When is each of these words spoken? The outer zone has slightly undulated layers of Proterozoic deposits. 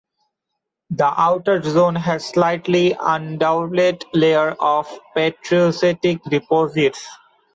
The 0.89 1.05
outer 1.15 1.61
zone 1.61 1.95
has 1.95 2.25
slightly 2.25 2.95
undulated 2.95 4.03
layers 4.15 4.55
of 4.59 4.89
Proterozoic 5.15 6.23
deposits. 6.23 7.07